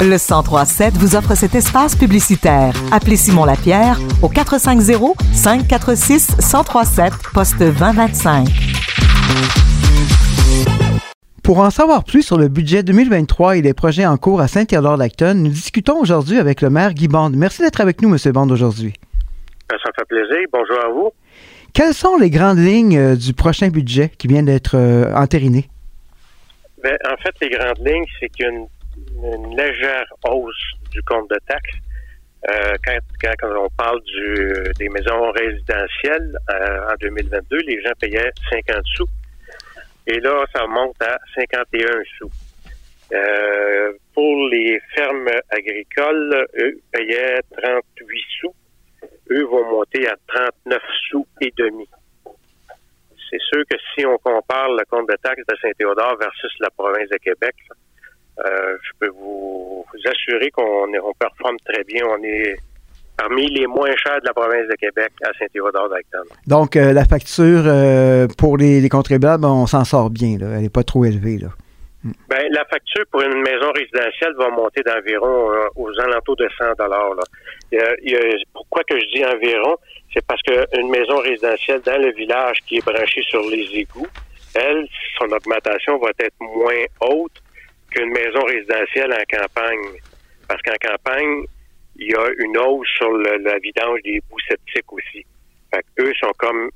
[0.00, 2.74] Le 1037 vous offre cet espace publicitaire.
[2.92, 8.46] Appelez Simon Lapierre au 450 546 1037 poste 2025.
[11.42, 15.34] Pour en savoir plus sur le budget 2023 et les projets en cours à Saint-Théodore-d'Acton,
[15.34, 17.36] nous discutons aujourd'hui avec le maire Guy Bande.
[17.36, 18.32] Merci d'être avec nous, M.
[18.32, 18.94] Bande, aujourd'hui.
[19.68, 20.46] Ben, ça me fait plaisir.
[20.52, 21.12] Bonjour à vous.
[21.72, 25.68] Quelles sont les grandes lignes euh, du prochain budget qui vient d'être euh, entériné?
[26.82, 28.66] Ben, en fait, les grandes lignes, c'est qu'il y a une,
[29.56, 31.76] légère hausse du compte de taxes.
[32.50, 34.00] Euh, quand, on parle
[34.78, 36.36] des maisons résidentielles
[36.90, 39.08] en 2022, les gens payaient 50 sous.
[40.06, 41.86] Et là, ça monte à 51
[42.18, 42.30] sous.
[44.12, 48.54] pour les fermes agricoles, eux payaient 38 sous
[49.30, 51.88] eux vont monter à 39 sous et demi.
[53.30, 57.08] C'est sûr que si on compare le compte de taxes de Saint-Théodore versus la province
[57.08, 57.54] de Québec,
[58.38, 62.04] euh, je peux vous, assurer qu'on on performe très bien.
[62.06, 62.56] On est
[63.16, 66.24] parmi les moins chers de la province de Québec à Saint-Théodore d'Acton.
[66.46, 70.38] Donc, euh, la facture euh, pour les, contribuables, on s'en sort bien.
[70.40, 71.38] Elle n'est pas trop élevée.
[71.38, 71.48] Là.
[72.28, 76.74] Ben, la facture pour une maison résidentielle va monter d'environ euh, aux alentours de 100
[76.78, 77.14] dollars.
[78.52, 79.76] Pourquoi que je dis environ?
[80.12, 84.06] C'est parce qu'une maison résidentielle dans le village qui est branchée sur les égouts,
[84.54, 84.86] elle,
[85.18, 87.42] son augmentation va être moins haute
[87.94, 90.00] qu'une maison résidentielle en campagne.
[90.48, 91.44] Parce qu'en campagne,
[91.96, 95.24] il y a une hausse sur la vidange des bouts septiques aussi.
[95.72, 96.70] Fait eux sont comme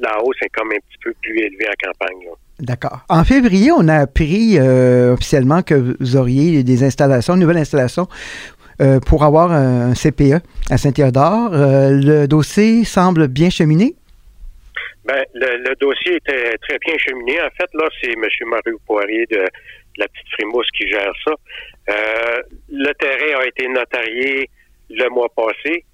[0.00, 2.28] la hausse est comme un petit peu plus élevée en campagne.
[2.60, 3.00] D'accord.
[3.08, 8.08] En février, on a appris euh, officiellement que vous auriez des installations, une nouvelle installation
[8.80, 11.50] euh, pour avoir un, CPE à Saint-Théodore.
[11.52, 13.94] Euh, le dossier semble bien cheminé?
[15.04, 17.40] Ben, le, dossier était très bien cheminé.
[17.40, 18.22] En fait, là, c'est M.
[18.46, 19.44] Marie Poirier de,
[19.98, 21.34] la Petite Frimousse qui gère ça.
[22.68, 24.48] le terrain a été notarié
[24.90, 25.84] le mois passé.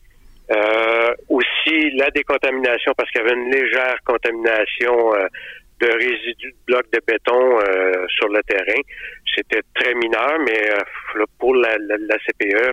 [1.28, 5.12] aussi, la décontamination, parce qu'il y avait une légère contamination
[5.80, 8.80] de résidus de blocs de béton euh, sur le terrain.
[9.34, 12.72] C'était très mineur, mais euh, pour la, CPE,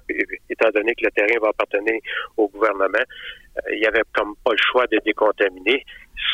[0.50, 2.00] étant donné que le terrain va appartenir
[2.38, 5.83] au gouvernement, euh, il y avait comme pas le choix de décontaminer.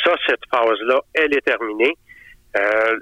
[0.03, 1.93] Ça, cette phase-là, elle est terminée.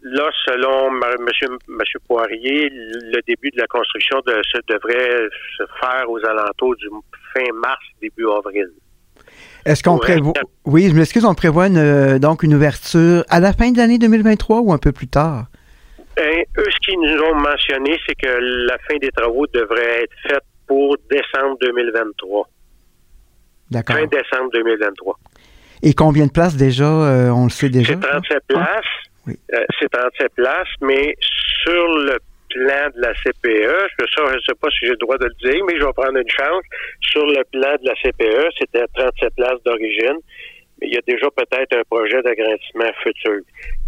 [0.04, 1.58] Là, selon M.
[1.68, 6.88] Monsieur, Poirier, le début de la construction de, devrait se faire aux alentours du
[7.34, 8.70] fin mars, début avril.
[9.66, 10.34] Est-ce qu'on prévoit.
[10.66, 14.62] Oui, je m'excuse, on prévoit une, donc une ouverture à la fin de l'année 2023
[14.62, 15.46] ou un peu plus tard?
[16.16, 20.16] Ben, eux, ce qu'ils nous ont mentionné, c'est que la fin des travaux devrait être
[20.28, 22.50] faite pour décembre 2023.
[23.72, 23.96] D'accord.
[23.98, 25.20] Fin décembre 2023.
[25.84, 27.94] Et combien de places déjà, euh, on le sait déjà?
[27.94, 28.86] C'est 37 places.
[29.28, 29.34] Oui.
[29.54, 31.16] Euh, c'est 37 places, mais
[31.64, 32.18] sur le
[32.50, 35.64] plan de la CPE, je ne sais pas si j'ai le droit de le dire,
[35.66, 36.64] mais je vais prendre une chance.
[37.02, 40.20] Sur le plan de la CPE, c'était 37 places d'origine,
[40.80, 43.42] mais il y a déjà peut-être un projet d'agrandissement futur.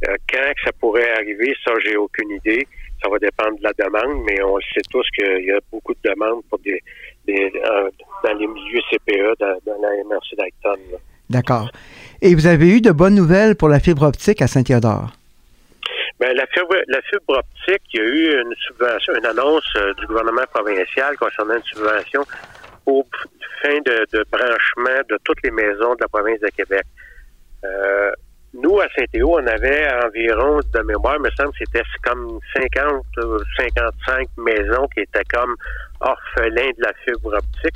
[0.07, 2.67] Euh, quand ça pourrait arriver, ça, j'ai aucune idée.
[3.01, 6.09] Ça va dépendre de la demande, mais on sait tous qu'il y a beaucoup de
[6.09, 6.81] demandes pour des,
[7.29, 7.89] euh,
[8.23, 10.81] dans les milieux CPE, dans, la MRC d'Acton.
[11.29, 11.69] D'accord.
[12.21, 15.16] Et vous avez eu de bonnes nouvelles pour la fibre optique à Saint-Théodore?
[16.19, 19.93] Bien, la fibre, la fibre optique, il y a eu une subvention, une annonce euh,
[19.93, 22.25] du gouvernement provincial concernant une subvention
[22.85, 23.05] pour
[23.61, 26.85] fin de, branchement de toutes les maisons de la province de Québec.
[27.63, 28.11] Euh,
[28.53, 34.27] nous, à Saint-Théo, on avait environ, de mémoire, me semble, c'était comme 50 ou 55
[34.37, 35.55] maisons qui étaient comme
[35.99, 37.75] orphelins de la fibre optique.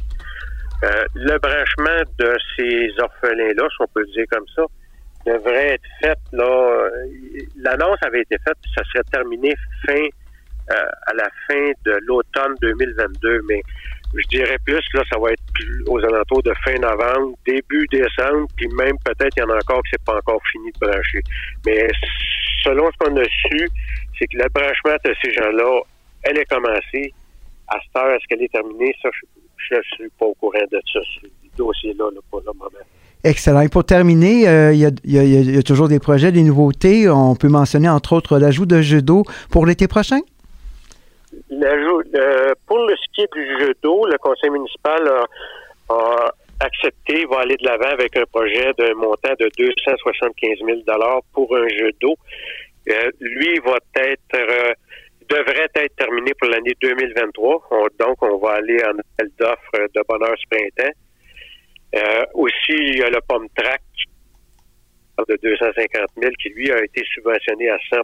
[0.83, 4.63] Euh, le branchement de ces orphelins-là, si on peut le dire comme ça,
[5.25, 6.89] devrait être faite là.
[7.63, 9.53] L'annonce avait été faite, ça serait terminé
[9.85, 10.03] fin
[10.71, 13.61] euh, à la fin de l'automne 2022, mais
[14.13, 15.41] je dirais plus là, ça va être
[15.87, 19.81] aux alentours de fin novembre, début décembre, puis même peut-être il y en a encore
[19.83, 21.21] que c'est pas encore fini de brancher.
[21.65, 21.87] Mais
[22.63, 23.69] selon ce qu'on a su,
[24.17, 25.81] c'est que le branchement de ces gens-là,
[26.23, 27.13] elle est commencée.
[27.67, 28.93] À cette heure, est-ce qu'elle est terminée?
[29.01, 29.09] Ça,
[29.69, 31.27] je ne suis pas au courant de ça, ce
[31.57, 32.41] dossier-là, là, pour.
[33.23, 33.61] Excellent.
[33.61, 37.07] Et pour terminer, euh, il y, a, toujours des projets, des nouveautés.
[37.07, 40.19] On peut mentionner entre autres l'ajout de judo pour l'été prochain?
[41.51, 45.07] Euh, pour le ski du judo, le conseil municipal
[45.89, 46.31] a,
[46.61, 50.79] accepté, va aller de l'avant avec un projet d'un montant de 275 000
[51.33, 52.15] pour un judo.
[52.89, 54.75] Euh, lui va être
[55.29, 57.69] devrait être terminé pour l'année 2023.
[57.99, 60.93] donc, on va aller en appel d'offres de bonheur printemps.
[61.95, 63.81] Euh, aussi, il y a le pomme track
[65.27, 68.03] de 250 000 qui, lui, a été subventionné à 100%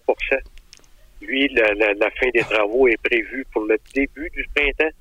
[1.22, 4.96] Lui, la, la, fin des travaux est prévue pour le début du printemps.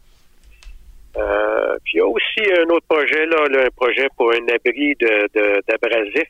[1.16, 4.94] Euh, puis il y a aussi un autre projet, là, un projet pour un abri
[5.00, 6.28] de, d'abrasif,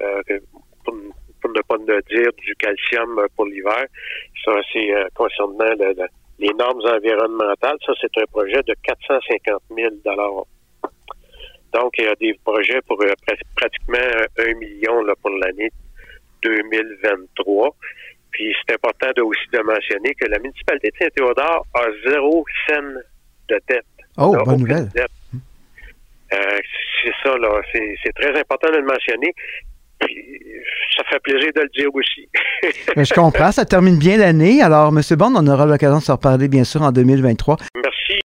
[0.00, 0.22] euh,
[0.84, 3.86] pour, ne pas ne dire du calcium pour l'hiver.
[4.44, 5.72] Ça, c'est euh, concernant
[6.38, 7.78] les normes environnementales.
[7.84, 9.88] Ça, c'est un projet de 450 000
[11.74, 12.98] Donc, il y a des projets pour
[13.56, 13.98] pratiquement
[14.38, 15.70] un million là, pour l'année
[16.42, 17.74] 2023.
[18.30, 23.02] Puis c'est important de, aussi de mentionner que la municipalité de Saint-Théodore a zéro scène
[23.48, 23.84] de dette.
[24.16, 24.88] Oh, bonne nouvelle.
[26.32, 26.36] Euh,
[27.02, 27.60] c'est ça, là.
[27.72, 29.32] C'est très important de le mentionner.
[30.00, 30.14] Puis,
[30.96, 32.28] ça fait plaisir de le dire aussi.
[32.62, 34.62] je comprends, ça termine bien l'année.
[34.62, 35.00] Alors, M.
[35.16, 37.56] Bond, on aura l'occasion de se reparler, bien sûr, en 2023.
[37.74, 37.97] Merci